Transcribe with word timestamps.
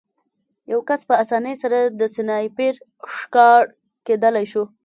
یو 0.71 0.79
کس 0.89 1.01
په 1.09 1.15
اسانۍ 1.23 1.55
سره 1.63 1.79
د 1.99 2.01
سنایپر 2.15 2.73
ښکار 3.15 3.61
کېدلی 4.05 4.45
شو 4.51 4.63